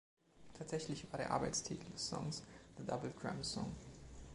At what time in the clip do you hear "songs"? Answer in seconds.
2.09-2.41